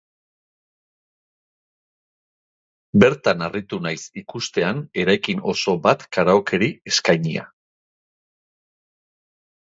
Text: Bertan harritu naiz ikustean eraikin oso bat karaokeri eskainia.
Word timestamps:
Bertan 3.03 3.43
harritu 3.47 3.79
naiz 3.87 3.99
ikustean 4.21 4.79
eraikin 5.03 5.43
oso 5.53 5.75
bat 5.83 6.07
karaokeri 6.17 6.71
eskainia. 6.93 7.45